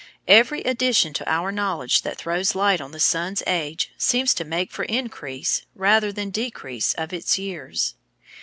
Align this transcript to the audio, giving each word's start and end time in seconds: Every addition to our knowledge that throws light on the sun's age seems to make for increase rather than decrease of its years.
Every 0.27 0.61
addition 0.63 1.13
to 1.13 1.29
our 1.31 1.51
knowledge 1.51 2.01
that 2.01 2.17
throws 2.17 2.55
light 2.55 2.81
on 2.81 2.89
the 2.89 2.99
sun's 2.99 3.43
age 3.45 3.91
seems 3.99 4.33
to 4.33 4.43
make 4.43 4.71
for 4.71 4.81
increase 4.85 5.67
rather 5.75 6.11
than 6.11 6.31
decrease 6.31 6.95
of 6.95 7.13
its 7.13 7.37
years. 7.37 7.93